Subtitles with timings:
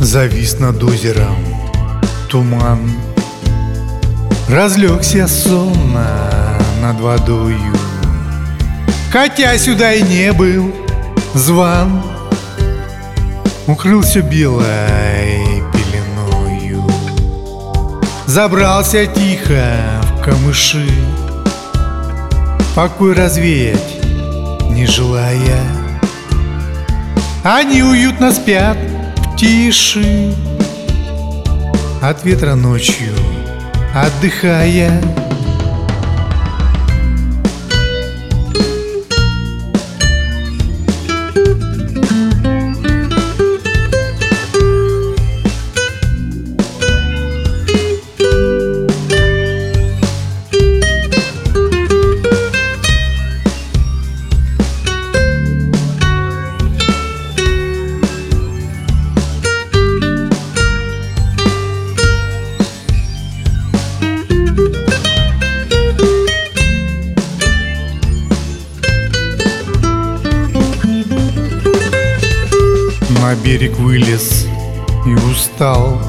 [0.00, 1.36] Завис над озером
[2.30, 2.90] туман.
[4.48, 7.74] Разлегся сонно над водою.
[9.12, 10.74] Хотя сюда и не был
[11.34, 12.02] зван
[13.66, 16.82] Укрылся белой пеленою.
[18.26, 19.62] Забрался тихо
[20.02, 20.88] в камыши.
[22.74, 24.00] Покой развеять
[24.70, 25.60] не желая.
[27.44, 28.78] Они уютно спят
[29.40, 30.34] тиши.
[32.02, 33.14] От ветра ночью
[33.94, 35.00] отдыхая
[73.30, 74.48] На берег вылез
[75.06, 76.02] и устал.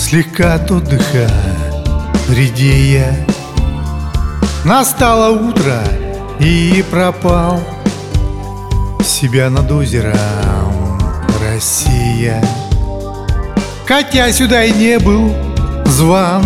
[0.00, 1.30] Слегка от отдыха
[2.28, 3.24] редея.
[4.64, 5.80] Настало утро
[6.40, 7.62] и пропал.
[9.04, 10.98] Себя над озером
[11.40, 12.44] Россия.
[13.86, 15.32] Хотя сюда и не был
[15.84, 16.42] зван.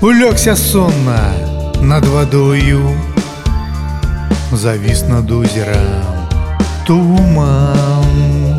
[0.00, 1.32] Улегся сонно
[1.80, 2.90] над водою.
[4.50, 6.19] Завис над озером
[6.90, 8.58] туман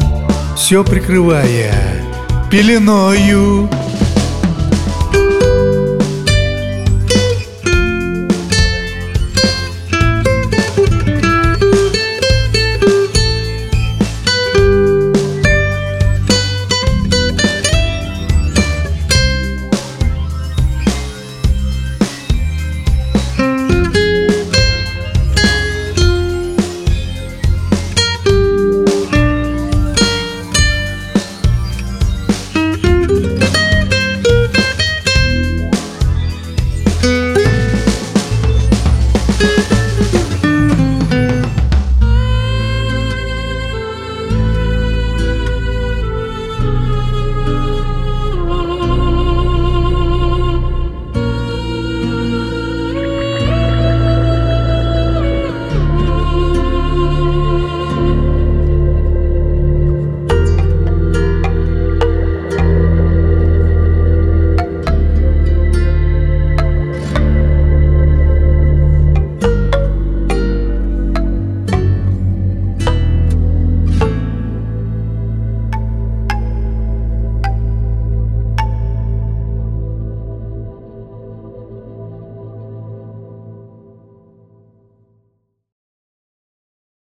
[0.55, 1.73] Все прикрывая
[2.49, 3.67] пеленою